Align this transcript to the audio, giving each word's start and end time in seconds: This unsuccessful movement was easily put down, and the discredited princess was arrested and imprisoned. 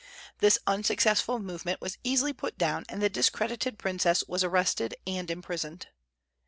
This 0.39 0.57
unsuccessful 0.65 1.37
movement 1.37 1.79
was 1.79 1.99
easily 2.03 2.33
put 2.33 2.57
down, 2.57 2.85
and 2.89 3.03
the 3.03 3.07
discredited 3.07 3.77
princess 3.77 4.23
was 4.27 4.43
arrested 4.43 4.95
and 5.05 5.29
imprisoned. 5.29 5.89